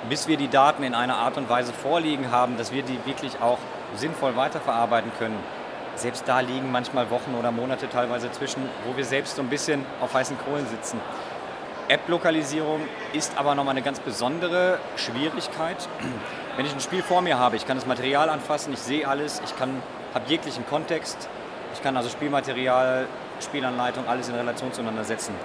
bis 0.08 0.28
wir 0.28 0.38
die 0.38 0.48
Daten 0.48 0.82
in 0.82 0.94
einer 0.94 1.16
Art 1.16 1.36
und 1.36 1.50
Weise 1.50 1.74
vorliegen 1.74 2.32
haben, 2.32 2.56
dass 2.56 2.72
wir 2.72 2.82
die 2.82 2.98
wirklich 3.04 3.38
auch 3.42 3.58
sinnvoll 3.96 4.34
weiterverarbeiten 4.34 5.12
können, 5.18 5.38
selbst 5.94 6.24
da 6.26 6.40
liegen 6.40 6.72
manchmal 6.72 7.10
Wochen 7.10 7.34
oder 7.38 7.50
Monate 7.52 7.90
teilweise 7.90 8.32
zwischen, 8.32 8.62
wo 8.86 8.96
wir 8.96 9.04
selbst 9.04 9.36
so 9.36 9.42
ein 9.42 9.48
bisschen 9.48 9.84
auf 10.00 10.14
heißen 10.14 10.38
Kohlen 10.38 10.66
sitzen. 10.68 11.00
App-Lokalisierung 11.88 12.80
ist 13.12 13.36
aber 13.36 13.54
nochmal 13.54 13.72
eine 13.72 13.82
ganz 13.82 14.00
besondere 14.00 14.78
Schwierigkeit. 14.96 15.86
Wenn 16.58 16.66
ich 16.66 16.72
ein 16.72 16.80
Spiel 16.80 17.04
vor 17.04 17.22
mir 17.22 17.38
habe, 17.38 17.54
ich 17.54 17.68
kann 17.68 17.76
das 17.76 17.86
Material 17.86 18.28
anfassen, 18.28 18.72
ich 18.72 18.80
sehe 18.80 19.06
alles, 19.06 19.40
ich 19.44 19.52
habe 19.60 20.24
jeglichen 20.26 20.66
Kontext, 20.66 21.28
ich 21.72 21.80
kann 21.84 21.96
also 21.96 22.08
Spielmaterial, 22.08 23.06
Spielanleitung, 23.40 24.08
alles 24.08 24.28
in 24.28 24.34
Relation 24.34 24.72
zueinander 24.72 25.04
setzen. 25.04 25.36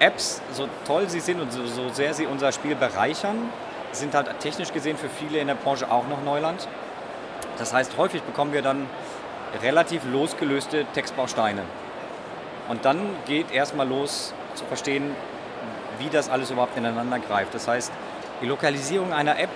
Apps, 0.00 0.42
so 0.52 0.68
toll 0.88 1.08
sie 1.08 1.20
sind 1.20 1.40
und 1.40 1.52
so, 1.52 1.64
so 1.66 1.88
sehr 1.90 2.14
sie 2.14 2.26
unser 2.26 2.50
Spiel 2.50 2.74
bereichern, 2.74 3.48
sind 3.92 4.12
halt 4.16 4.40
technisch 4.40 4.72
gesehen 4.72 4.96
für 4.96 5.08
viele 5.08 5.38
in 5.38 5.46
der 5.46 5.54
Branche 5.54 5.88
auch 5.88 6.08
noch 6.08 6.20
Neuland. 6.24 6.66
Das 7.58 7.72
heißt, 7.72 7.96
häufig 7.96 8.20
bekommen 8.24 8.52
wir 8.52 8.62
dann 8.62 8.88
relativ 9.62 10.02
losgelöste 10.04 10.84
Textbausteine. 10.94 11.62
Und 12.68 12.84
dann 12.84 12.98
geht 13.26 13.52
erstmal 13.52 13.86
los 13.86 14.34
zu 14.56 14.64
verstehen, 14.64 15.14
wie 16.00 16.08
das 16.08 16.28
alles 16.28 16.50
überhaupt 16.50 16.76
ineinander 16.76 17.20
greift. 17.20 17.54
Das 17.54 17.68
heißt, 17.68 17.92
die 18.42 18.46
Lokalisierung 18.46 19.12
einer 19.12 19.38
App 19.38 19.50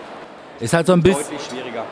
ist 0.61 0.75
halt 0.75 0.87
so 0.87 0.93
ein 0.93 1.03
bisschen 1.03 1.23
deutlich 1.23 1.41
schwieriger. 1.43 1.85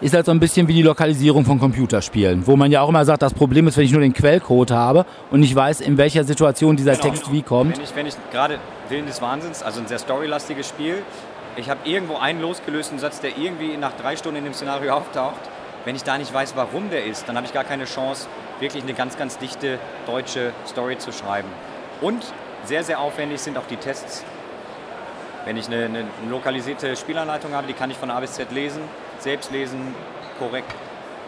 Ist 0.00 0.14
halt 0.14 0.26
so 0.26 0.32
ein 0.32 0.40
bisschen 0.40 0.66
wie 0.66 0.74
die 0.74 0.82
Lokalisierung 0.82 1.44
von 1.44 1.60
Computerspielen, 1.60 2.44
wo 2.46 2.56
man 2.56 2.72
ja 2.72 2.80
auch 2.80 2.88
immer 2.88 3.04
sagt, 3.04 3.22
das 3.22 3.34
Problem 3.34 3.68
ist, 3.68 3.76
wenn 3.76 3.84
ich 3.84 3.92
nur 3.92 4.00
den 4.00 4.12
Quellcode 4.12 4.72
habe 4.72 5.06
und 5.30 5.40
nicht 5.40 5.54
weiß, 5.54 5.80
in 5.80 5.96
welcher 5.96 6.24
Situation 6.24 6.76
dieser 6.76 6.92
genau. 6.92 7.04
Text 7.04 7.32
wie 7.32 7.42
kommt. 7.42 7.76
Wenn 7.76 7.84
ich, 7.84 7.94
wenn 7.94 8.06
ich 8.06 8.14
gerade 8.32 8.58
Willen 8.88 9.06
des 9.06 9.22
Wahnsinns, 9.22 9.62
also 9.62 9.80
ein 9.80 9.86
sehr 9.86 10.00
storylastiges 10.00 10.68
Spiel, 10.68 11.02
ich 11.56 11.70
habe 11.70 11.80
irgendwo 11.84 12.16
einen 12.16 12.40
losgelösten 12.40 12.98
Satz, 12.98 13.20
der 13.20 13.36
irgendwie 13.36 13.76
nach 13.76 13.92
drei 13.92 14.16
Stunden 14.16 14.38
in 14.38 14.44
dem 14.44 14.54
Szenario 14.54 14.94
auftaucht. 14.94 15.40
Wenn 15.84 15.94
ich 15.94 16.02
da 16.02 16.16
nicht 16.16 16.32
weiß, 16.32 16.54
warum 16.56 16.90
der 16.90 17.04
ist, 17.04 17.28
dann 17.28 17.36
habe 17.36 17.46
ich 17.46 17.52
gar 17.52 17.64
keine 17.64 17.84
Chance, 17.84 18.26
wirklich 18.58 18.82
eine 18.82 18.94
ganz, 18.94 19.18
ganz 19.18 19.38
dichte 19.38 19.78
deutsche 20.06 20.52
Story 20.66 20.96
zu 20.98 21.12
schreiben. 21.12 21.48
Und 22.00 22.24
sehr, 22.64 22.82
sehr 22.84 23.00
aufwendig 23.00 23.40
sind 23.40 23.58
auch 23.58 23.66
die 23.68 23.76
Tests. 23.76 24.24
Wenn 25.44 25.56
ich 25.56 25.66
eine, 25.66 25.84
eine 25.86 26.04
lokalisierte 26.30 26.96
Spielanleitung 26.96 27.52
habe, 27.52 27.66
die 27.66 27.72
kann 27.72 27.90
ich 27.90 27.96
von 27.96 28.10
A 28.10 28.20
bis 28.20 28.34
Z 28.34 28.52
lesen 28.52 28.82
selbst 29.22 29.52
lesen, 29.52 29.94
korrekt, 30.38 30.74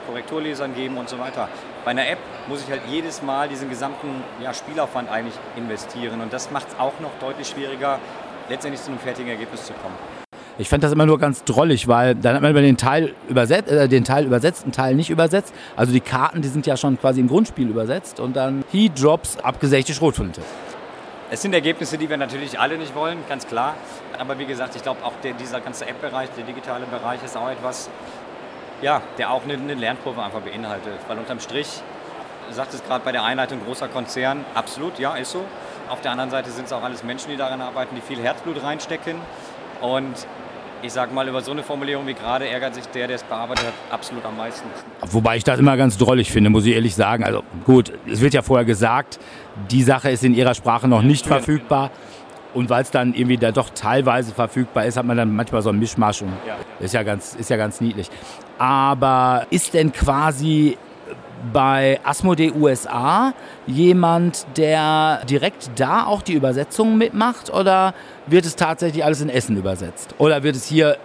Korrekturlesern 0.06 0.74
geben 0.74 0.98
und 0.98 1.08
so 1.08 1.18
weiter. 1.18 1.48
Bei 1.84 1.92
einer 1.92 2.08
App 2.08 2.18
muss 2.48 2.62
ich 2.62 2.70
halt 2.70 2.82
jedes 2.90 3.22
Mal 3.22 3.48
diesen 3.48 3.70
gesamten 3.70 4.22
ja, 4.42 4.52
Spielaufwand 4.52 5.10
eigentlich 5.10 5.34
investieren 5.56 6.20
und 6.20 6.32
das 6.32 6.50
macht 6.50 6.68
es 6.68 6.78
auch 6.78 6.92
noch 7.00 7.10
deutlich 7.20 7.48
schwieriger, 7.48 7.98
letztendlich 8.50 8.82
zu 8.82 8.90
einem 8.90 9.00
fertigen 9.00 9.30
Ergebnis 9.30 9.64
zu 9.64 9.72
kommen. 9.74 9.94
Ich 10.56 10.68
fand 10.68 10.84
das 10.84 10.92
immer 10.92 11.06
nur 11.06 11.18
ganz 11.18 11.42
drollig, 11.42 11.88
weil 11.88 12.14
dann 12.14 12.36
hat 12.36 12.42
man 12.42 12.54
den 12.54 12.76
Teil 12.76 13.14
übersetzt, 13.28 13.68
äh, 13.70 13.88
den 13.88 14.04
Teil 14.04 14.24
übersetzt, 14.24 14.62
einen 14.62 14.72
Teil 14.72 14.94
nicht 14.94 15.10
übersetzt. 15.10 15.52
Also 15.74 15.92
die 15.92 16.00
Karten, 16.00 16.42
die 16.42 16.48
sind 16.48 16.64
ja 16.66 16.76
schon 16.76 16.98
quasi 17.00 17.20
im 17.20 17.26
Grundspiel 17.26 17.68
übersetzt 17.68 18.20
und 18.20 18.36
dann 18.36 18.64
He 18.70 18.88
drops 18.88 19.36
abgesägte 19.38 19.94
Schrotflinte. 19.94 20.42
Es 21.34 21.42
sind 21.42 21.52
Ergebnisse, 21.52 21.98
die 21.98 22.08
wir 22.08 22.16
natürlich 22.16 22.60
alle 22.60 22.78
nicht 22.78 22.94
wollen, 22.94 23.18
ganz 23.28 23.44
klar. 23.44 23.74
Aber 24.16 24.38
wie 24.38 24.46
gesagt, 24.46 24.76
ich 24.76 24.82
glaube 24.82 25.04
auch 25.04 25.14
der, 25.24 25.32
dieser 25.32 25.60
ganze 25.60 25.84
App-Bereich, 25.84 26.28
der 26.36 26.44
digitale 26.44 26.86
Bereich 26.86 27.24
ist 27.24 27.36
auch 27.36 27.50
etwas, 27.50 27.90
ja, 28.82 29.02
der 29.18 29.32
auch 29.32 29.42
eine, 29.42 29.54
eine 29.54 29.74
Lernkurve 29.74 30.22
einfach 30.22 30.42
beinhaltet. 30.42 31.00
Weil 31.08 31.18
unterm 31.18 31.40
Strich, 31.40 31.66
sagt 32.50 32.72
es 32.72 32.84
gerade 32.84 33.04
bei 33.04 33.10
der 33.10 33.24
Einleitung 33.24 33.64
großer 33.64 33.88
Konzern, 33.88 34.44
absolut, 34.54 35.00
ja, 35.00 35.16
ist 35.16 35.32
so. 35.32 35.44
Auf 35.88 36.00
der 36.02 36.12
anderen 36.12 36.30
Seite 36.30 36.52
sind 36.52 36.66
es 36.66 36.72
auch 36.72 36.84
alles 36.84 37.02
Menschen, 37.02 37.32
die 37.32 37.36
daran 37.36 37.60
arbeiten, 37.60 37.96
die 37.96 38.00
viel 38.00 38.22
Herzblut 38.22 38.62
reinstecken. 38.62 39.16
Und 39.80 40.14
ich 40.84 40.92
sage 40.92 41.14
mal, 41.14 41.26
über 41.26 41.40
so 41.40 41.50
eine 41.50 41.62
Formulierung 41.62 42.06
wie 42.06 42.14
gerade 42.14 42.46
ärgert 42.46 42.74
sich 42.74 42.84
der, 42.86 43.06
der 43.06 43.16
es 43.16 43.22
bearbeitet 43.22 43.66
hat, 43.66 43.74
absolut 43.90 44.24
am 44.24 44.36
meisten. 44.36 44.68
Wobei 45.00 45.38
ich 45.38 45.44
das 45.44 45.58
immer 45.58 45.76
ganz 45.76 45.96
drollig 45.96 46.30
finde, 46.30 46.50
muss 46.50 46.66
ich 46.66 46.74
ehrlich 46.74 46.94
sagen. 46.94 47.24
Also 47.24 47.42
gut, 47.64 47.92
es 48.06 48.20
wird 48.20 48.34
ja 48.34 48.42
vorher 48.42 48.66
gesagt, 48.66 49.18
die 49.70 49.82
Sache 49.82 50.10
ist 50.10 50.22
in 50.24 50.34
ihrer 50.34 50.54
Sprache 50.54 50.86
noch 50.86 51.02
nicht 51.02 51.26
verfügbar. 51.26 51.90
Und 52.52 52.70
weil 52.70 52.82
es 52.82 52.90
dann 52.92 53.14
irgendwie 53.14 53.36
da 53.36 53.50
doch 53.50 53.70
teilweise 53.70 54.32
verfügbar 54.32 54.84
ist, 54.84 54.96
hat 54.96 55.04
man 55.04 55.16
dann 55.16 55.34
manchmal 55.34 55.62
so 55.62 55.70
einen 55.70 55.80
Mischmasch 55.80 56.22
und 56.22 56.32
ja. 56.46 56.56
Ist, 56.78 56.94
ja 56.94 57.02
ganz, 57.02 57.34
ist 57.34 57.50
ja 57.50 57.56
ganz 57.56 57.80
niedlich. 57.80 58.08
Aber 58.58 59.46
ist 59.50 59.74
denn 59.74 59.92
quasi 59.92 60.78
bei 61.52 62.00
Asmodee 62.04 62.52
USA 62.52 63.32
jemand, 63.66 64.46
der 64.56 65.22
direkt 65.28 65.70
da 65.76 66.06
auch 66.06 66.22
die 66.22 66.32
Übersetzungen 66.32 66.98
mitmacht 66.98 67.50
oder 67.52 67.94
wird 68.26 68.44
es 68.44 68.56
tatsächlich 68.56 69.04
alles 69.04 69.20
in 69.20 69.28
Essen 69.28 69.56
übersetzt? 69.56 70.14
Oder 70.18 70.42
wird 70.42 70.56
es 70.56 70.66
hier 70.66 70.96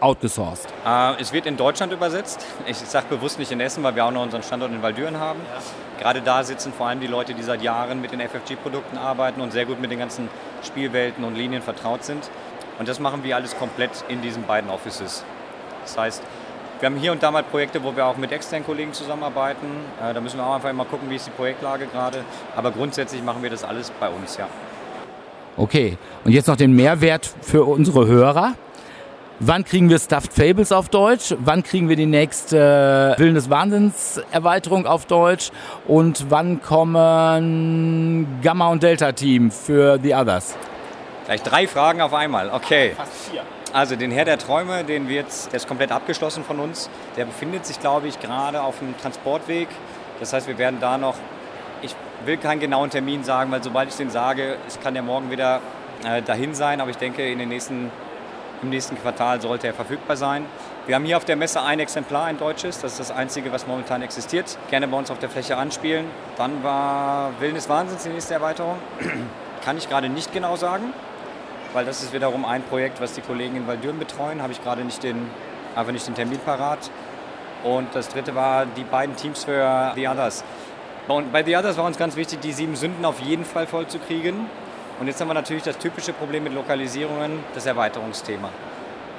outgesourced? 0.00 0.68
Äh, 0.86 1.20
es 1.20 1.32
wird 1.32 1.46
in 1.46 1.56
Deutschland 1.56 1.92
übersetzt. 1.92 2.44
Ich 2.66 2.76
sage 2.76 3.06
bewusst 3.08 3.38
nicht 3.38 3.50
in 3.50 3.60
Essen, 3.60 3.82
weil 3.82 3.94
wir 3.96 4.04
auch 4.04 4.10
noch 4.10 4.22
unseren 4.22 4.42
Standort 4.42 4.72
in 4.72 4.82
Waldüren 4.82 5.18
haben. 5.18 5.40
Ja. 5.40 5.60
Gerade 6.02 6.22
da 6.22 6.44
sitzen 6.44 6.72
vor 6.72 6.86
allem 6.86 7.00
die 7.00 7.06
Leute, 7.06 7.34
die 7.34 7.42
seit 7.42 7.62
Jahren 7.62 8.00
mit 8.00 8.12
den 8.12 8.20
FFG-Produkten 8.20 8.96
arbeiten 8.98 9.40
und 9.40 9.52
sehr 9.52 9.66
gut 9.66 9.80
mit 9.80 9.90
den 9.90 9.98
ganzen 9.98 10.28
Spielwelten 10.64 11.24
und 11.24 11.34
Linien 11.34 11.62
vertraut 11.62 12.04
sind. 12.04 12.30
Und 12.78 12.88
das 12.88 13.00
machen 13.00 13.24
wir 13.24 13.34
alles 13.34 13.56
komplett 13.56 13.90
in 14.08 14.22
diesen 14.22 14.44
beiden 14.44 14.70
Offices. 14.70 15.24
Das 15.82 15.98
heißt, 15.98 16.22
wir 16.80 16.86
haben 16.86 16.96
hier 16.96 17.12
und 17.12 17.22
da 17.22 17.30
mal 17.30 17.42
Projekte, 17.42 17.82
wo 17.82 17.94
wir 17.94 18.06
auch 18.06 18.16
mit 18.16 18.30
externen 18.32 18.64
Kollegen 18.64 18.92
zusammenarbeiten. 18.92 19.66
Äh, 20.02 20.14
da 20.14 20.20
müssen 20.20 20.38
wir 20.38 20.46
auch 20.46 20.54
einfach 20.54 20.70
immer 20.70 20.84
gucken, 20.84 21.10
wie 21.10 21.16
ist 21.16 21.26
die 21.26 21.30
Projektlage 21.32 21.86
gerade. 21.86 22.24
Aber 22.56 22.70
grundsätzlich 22.70 23.22
machen 23.22 23.42
wir 23.42 23.50
das 23.50 23.64
alles 23.64 23.90
bei 23.98 24.08
uns, 24.08 24.36
ja. 24.36 24.46
Okay, 25.56 25.98
und 26.24 26.30
jetzt 26.30 26.46
noch 26.46 26.56
den 26.56 26.72
Mehrwert 26.72 27.28
für 27.42 27.64
unsere 27.64 28.06
Hörer. 28.06 28.54
Wann 29.40 29.64
kriegen 29.64 29.88
wir 29.88 29.98
Stuffed 29.98 30.32
Fables 30.32 30.72
auf 30.72 30.88
Deutsch? 30.88 31.34
Wann 31.38 31.62
kriegen 31.62 31.88
wir 31.88 31.96
die 31.96 32.06
nächste 32.06 33.16
äh, 33.16 33.20
Willen 33.20 33.34
des 33.34 33.48
Wahnsinns 33.50 34.20
Erweiterung 34.32 34.86
auf 34.86 35.06
Deutsch? 35.06 35.50
Und 35.86 36.26
wann 36.28 36.60
kommen 36.60 38.40
Gamma 38.42 38.68
und 38.68 38.82
Delta 38.82 39.12
Team 39.12 39.50
für 39.50 39.98
The 40.02 40.14
Others? 40.14 40.56
Gleich 41.26 41.42
drei 41.42 41.68
Fragen 41.68 42.00
auf 42.00 42.14
einmal, 42.14 42.50
okay. 42.50 42.92
Fast 42.96 43.30
vier. 43.30 43.42
Also 43.72 43.96
den 43.96 44.10
Herr 44.10 44.24
der 44.24 44.38
Träume, 44.38 44.82
den 44.82 45.08
wird, 45.08 45.26
der 45.46 45.54
ist 45.54 45.68
komplett 45.68 45.92
abgeschlossen 45.92 46.42
von 46.42 46.58
uns. 46.58 46.88
Der 47.16 47.26
befindet 47.26 47.66
sich, 47.66 47.78
glaube 47.80 48.08
ich, 48.08 48.18
gerade 48.18 48.62
auf 48.62 48.78
dem 48.78 48.96
Transportweg. 48.96 49.68
Das 50.20 50.32
heißt, 50.32 50.48
wir 50.48 50.56
werden 50.56 50.80
da 50.80 50.96
noch, 50.96 51.16
ich 51.82 51.94
will 52.24 52.38
keinen 52.38 52.60
genauen 52.60 52.88
Termin 52.88 53.24
sagen, 53.24 53.50
weil 53.50 53.62
sobald 53.62 53.90
ich 53.90 53.96
den 53.96 54.10
sage, 54.10 54.56
es 54.66 54.80
kann 54.80 54.96
ja 54.96 55.02
morgen 55.02 55.30
wieder 55.30 55.60
äh, 56.04 56.22
dahin 56.22 56.54
sein. 56.54 56.80
Aber 56.80 56.90
ich 56.90 56.96
denke, 56.96 57.30
in 57.30 57.38
den 57.38 57.50
nächsten, 57.50 57.90
im 58.62 58.70
nächsten 58.70 58.98
Quartal 58.98 59.42
sollte 59.42 59.66
er 59.66 59.74
verfügbar 59.74 60.16
sein. 60.16 60.46
Wir 60.86 60.94
haben 60.94 61.04
hier 61.04 61.18
auf 61.18 61.26
der 61.26 61.36
Messe 61.36 61.60
ein 61.60 61.78
Exemplar, 61.78 62.24
ein 62.24 62.38
deutsches. 62.38 62.80
Das 62.80 62.92
ist 62.92 63.00
das 63.00 63.10
einzige, 63.10 63.52
was 63.52 63.66
momentan 63.66 64.00
existiert. 64.00 64.56
Gerne 64.70 64.88
bei 64.88 64.96
uns 64.96 65.10
auf 65.10 65.18
der 65.18 65.28
Fläche 65.28 65.58
anspielen. 65.58 66.06
Dann 66.38 66.62
war 66.64 67.32
Willen 67.38 67.54
des 67.54 67.68
Wahnsinns 67.68 68.04
die 68.04 68.08
nächste 68.08 68.32
Erweiterung. 68.32 68.78
kann 69.64 69.76
ich 69.76 69.90
gerade 69.90 70.08
nicht 70.08 70.32
genau 70.32 70.56
sagen 70.56 70.94
weil 71.72 71.84
das 71.84 72.02
ist 72.02 72.12
wiederum 72.12 72.44
ein 72.44 72.62
Projekt, 72.62 73.00
was 73.00 73.12
die 73.12 73.20
Kollegen 73.20 73.56
in 73.56 73.66
Waldürn 73.66 73.98
betreuen. 73.98 74.42
Habe 74.42 74.52
ich 74.52 74.62
gerade 74.62 74.84
nicht 74.84 75.02
den, 75.02 75.30
einfach 75.74 75.92
nicht 75.92 76.06
den 76.06 76.14
Termin 76.14 76.38
parat. 76.38 76.90
Und 77.64 77.88
das 77.94 78.08
dritte 78.08 78.34
war 78.34 78.66
die 78.66 78.84
beiden 78.84 79.16
Teams 79.16 79.44
für 79.44 79.92
The 79.94 80.08
Others. 80.08 80.44
Und 81.08 81.32
bei 81.32 81.42
The 81.42 81.56
Others 81.56 81.76
war 81.76 81.84
uns 81.86 81.98
ganz 81.98 82.16
wichtig, 82.16 82.40
die 82.40 82.52
sieben 82.52 82.76
Sünden 82.76 83.04
auf 83.04 83.20
jeden 83.20 83.44
Fall 83.44 83.66
voll 83.66 83.86
zu 83.86 83.98
kriegen. 83.98 84.46
Und 85.00 85.06
jetzt 85.06 85.20
haben 85.20 85.28
wir 85.28 85.34
natürlich 85.34 85.62
das 85.62 85.78
typische 85.78 86.12
Problem 86.12 86.44
mit 86.44 86.52
Lokalisierungen, 86.52 87.40
das 87.54 87.66
Erweiterungsthema. 87.66 88.50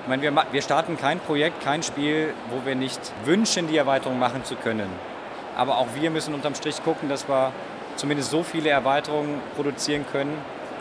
Ich 0.04 0.08
meine, 0.08 0.22
wir, 0.22 0.34
wir 0.52 0.62
starten 0.62 0.98
kein 0.98 1.20
Projekt, 1.20 1.62
kein 1.64 1.84
Spiel, 1.84 2.34
wo 2.50 2.66
wir 2.66 2.76
nicht 2.76 3.00
wünschen, 3.26 3.68
die 3.68 3.78
Erweiterung 3.78 4.20
machen 4.20 4.44
zu 4.44 4.56
können. 4.56 4.90
Aber 5.58 5.78
auch 5.78 5.88
wir 5.96 6.10
müssen 6.10 6.34
unterm 6.34 6.56
Strich 6.56 6.84
gucken, 6.84 7.10
dass 7.10 7.28
wir 7.28 7.52
zumindest 7.96 8.32
so 8.32 8.44
viele 8.44 8.70
Erweiterungen 8.70 9.42
produzieren 9.56 10.06
können, 10.12 10.38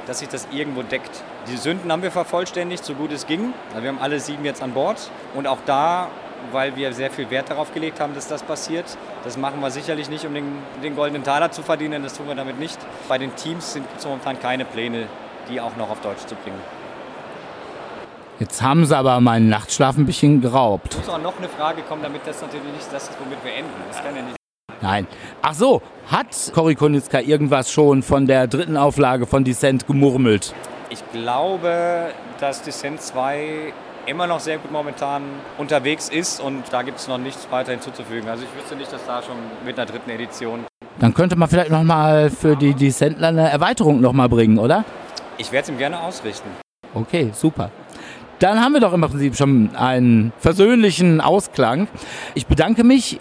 dass 0.06 0.20
sich 0.20 0.28
das 0.28 0.48
irgendwo 0.50 0.82
deckt. 0.82 1.22
Die 1.50 1.56
Sünden 1.56 1.90
haben 1.90 2.02
wir 2.02 2.10
vervollständigt, 2.10 2.84
so 2.84 2.94
gut 2.94 3.10
es 3.10 3.26
ging. 3.26 3.54
Also 3.70 3.82
wir 3.82 3.88
haben 3.88 3.98
alle 3.98 4.20
sieben 4.20 4.44
jetzt 4.44 4.62
an 4.62 4.72
Bord. 4.72 5.10
Und 5.34 5.46
auch 5.46 5.58
da, 5.64 6.08
weil 6.52 6.76
wir 6.76 6.92
sehr 6.92 7.10
viel 7.10 7.30
Wert 7.30 7.48
darauf 7.48 7.72
gelegt 7.72 8.00
haben, 8.00 8.14
dass 8.14 8.28
das 8.28 8.42
passiert, 8.42 8.84
das 9.24 9.38
machen 9.38 9.60
wir 9.60 9.70
sicherlich 9.70 10.10
nicht, 10.10 10.26
um 10.26 10.34
den, 10.34 10.44
den 10.82 10.94
goldenen 10.94 11.24
Taler 11.24 11.50
zu 11.50 11.62
verdienen, 11.62 12.02
das 12.02 12.14
tun 12.14 12.28
wir 12.28 12.34
damit 12.34 12.58
nicht. 12.58 12.78
Bei 13.08 13.16
den 13.16 13.34
Teams 13.34 13.72
sind 13.72 13.86
es 13.96 14.04
momentan 14.04 14.38
keine 14.38 14.64
Pläne, 14.66 15.06
die 15.50 15.60
auch 15.60 15.74
noch 15.76 15.88
auf 15.90 16.00
Deutsch 16.00 16.26
zu 16.26 16.34
bringen. 16.34 16.60
Jetzt 18.38 18.62
haben 18.62 18.84
sie 18.84 18.96
aber 18.96 19.18
meinen 19.20 19.48
Nachtschlaf 19.48 19.96
ein 19.96 20.06
bisschen 20.06 20.40
geraubt. 20.40 20.96
Muss 20.96 21.08
auch 21.08 21.20
noch 21.20 21.38
eine 21.38 21.48
Frage 21.48 21.82
kommen, 21.82 22.02
damit 22.02 22.22
das 22.26 22.42
natürlich 22.42 22.72
nicht 22.72 22.92
das 22.92 23.04
ist, 23.04 23.18
womit 23.24 23.42
wir 23.42 23.54
enden. 23.54 23.72
Das 23.88 24.02
kann 24.02 24.14
ja 24.14 24.22
nicht 24.22 24.36
Nein. 24.80 25.08
Ach 25.42 25.54
so, 25.54 25.82
hat 26.06 26.52
Cory 26.54 26.76
Konitzka 26.76 27.20
irgendwas 27.20 27.72
schon 27.72 28.02
von 28.02 28.26
der 28.26 28.46
dritten 28.46 28.76
Auflage 28.76 29.26
von 29.26 29.42
Descent 29.42 29.86
gemurmelt? 29.86 30.54
Ich 30.90 31.02
glaube, 31.12 32.12
dass 32.40 32.62
Descent 32.62 33.02
2 33.02 33.74
immer 34.06 34.26
noch 34.26 34.40
sehr 34.40 34.56
gut 34.56 34.72
momentan 34.72 35.22
unterwegs 35.58 36.08
ist 36.08 36.40
und 36.40 36.62
da 36.70 36.80
gibt 36.80 36.98
es 36.98 37.08
noch 37.08 37.18
nichts 37.18 37.46
weiter 37.50 37.72
hinzuzufügen. 37.72 38.26
Also 38.28 38.44
ich 38.44 38.58
wüsste 38.58 38.74
nicht, 38.74 38.90
dass 38.90 39.04
da 39.04 39.20
schon 39.22 39.36
mit 39.66 39.78
einer 39.78 39.84
dritten 39.84 40.08
Edition. 40.08 40.64
Dann 40.98 41.12
könnte 41.12 41.36
man 41.36 41.46
vielleicht 41.48 41.70
nochmal 41.70 42.30
für 42.30 42.56
die 42.56 42.72
Descentler 42.72 43.28
eine 43.28 43.50
Erweiterung 43.50 44.00
nochmal 44.00 44.30
bringen, 44.30 44.58
oder? 44.58 44.84
Ich 45.36 45.52
werde 45.52 45.64
es 45.64 45.68
ihm 45.68 45.78
gerne 45.78 46.00
ausrichten. 46.00 46.48
Okay, 46.94 47.30
super. 47.34 47.70
Dann 48.38 48.60
haben 48.60 48.72
wir 48.72 48.80
doch 48.80 48.92
im 48.92 49.00
Prinzip 49.00 49.36
schon 49.36 49.74
einen 49.74 50.32
versöhnlichen 50.38 51.20
Ausklang. 51.20 51.88
Ich 52.34 52.46
bedanke 52.46 52.84
mich 52.84 53.18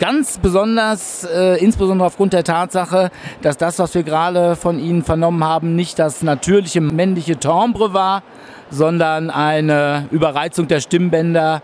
ganz 0.00 0.38
besonders, 0.38 1.24
äh, 1.24 1.62
insbesondere 1.62 2.08
aufgrund 2.08 2.32
der 2.32 2.42
Tatsache, 2.42 3.10
dass 3.42 3.56
das, 3.58 3.78
was 3.78 3.94
wir 3.94 4.02
gerade 4.02 4.56
von 4.56 4.80
Ihnen 4.80 5.04
vernommen 5.04 5.44
haben, 5.44 5.76
nicht 5.76 6.00
das 6.00 6.22
natürliche 6.22 6.80
männliche 6.80 7.36
Timbre 7.36 7.94
war, 7.94 8.24
sondern 8.68 9.30
eine 9.30 10.08
Überreizung 10.10 10.66
der 10.66 10.80
Stimmbänder 10.80 11.62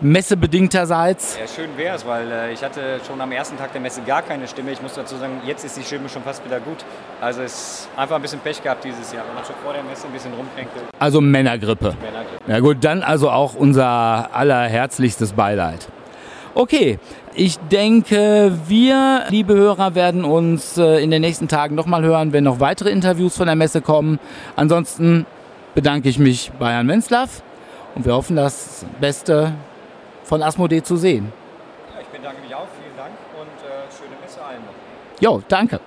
messebedingterseits? 0.00 1.38
Ja, 1.38 1.46
schön 1.46 1.76
wäre 1.76 1.96
es, 1.96 2.06
weil 2.06 2.30
äh, 2.30 2.52
ich 2.52 2.62
hatte 2.62 3.00
schon 3.06 3.20
am 3.20 3.32
ersten 3.32 3.56
Tag 3.56 3.72
der 3.72 3.80
Messe 3.80 4.02
gar 4.02 4.22
keine 4.22 4.48
Stimme. 4.48 4.72
Ich 4.72 4.82
muss 4.82 4.94
dazu 4.94 5.16
sagen, 5.16 5.40
jetzt 5.46 5.64
ist 5.64 5.76
die 5.76 5.82
Stimme 5.82 6.08
schon 6.08 6.22
fast 6.22 6.44
wieder 6.44 6.60
gut. 6.60 6.84
Also 7.20 7.42
es 7.42 7.52
ist 7.52 7.88
einfach 7.96 8.16
ein 8.16 8.22
bisschen 8.22 8.40
Pech 8.40 8.62
gehabt 8.62 8.84
dieses 8.84 9.12
Jahr. 9.12 9.24
Man 9.26 9.36
hat 9.36 9.46
schon 9.46 9.56
vor 9.62 9.72
der 9.72 9.82
Messe 9.82 10.06
ein 10.06 10.12
bisschen 10.12 10.32
rumkränkelt. 10.32 10.84
Also 10.98 11.20
Männergrippe. 11.20 11.94
Männergrippe. 12.00 12.50
Ja 12.50 12.60
gut, 12.60 12.78
dann 12.82 13.02
also 13.02 13.30
auch 13.30 13.54
unser 13.54 14.30
allerherzlichstes 14.34 15.32
Beileid. 15.32 15.88
Okay, 16.54 16.98
ich 17.32 17.58
denke, 17.58 18.52
wir, 18.66 19.24
liebe 19.28 19.54
Hörer, 19.54 19.94
werden 19.94 20.24
uns 20.24 20.76
äh, 20.78 21.02
in 21.02 21.10
den 21.12 21.20
nächsten 21.20 21.46
Tagen 21.46 21.76
nochmal 21.76 22.02
hören, 22.02 22.32
wenn 22.32 22.42
noch 22.42 22.58
weitere 22.58 22.90
Interviews 22.90 23.36
von 23.36 23.46
der 23.46 23.54
Messe 23.54 23.80
kommen. 23.80 24.18
Ansonsten 24.56 25.26
bedanke 25.74 26.08
ich 26.08 26.18
mich 26.18 26.50
bei 26.58 26.72
Herrn 26.72 26.88
Wenzlaff 26.88 27.42
und 27.94 28.04
wir 28.04 28.14
hoffen, 28.14 28.34
das 28.34 28.84
Beste 29.00 29.52
von 30.30 30.44
Asmodee 30.44 30.80
zu 30.80 30.96
sehen. 30.96 31.32
Ja, 31.92 32.00
ich 32.00 32.06
bedanke 32.06 32.40
mich 32.40 32.54
auch, 32.54 32.68
vielen 32.80 32.96
Dank 32.96 33.10
und 33.34 33.58
äh, 33.66 33.90
schöne 33.90 34.14
Messe 34.22 34.40
allen 34.40 34.60
noch. 34.64 35.20
Jo, 35.20 35.42
danke. 35.48 35.80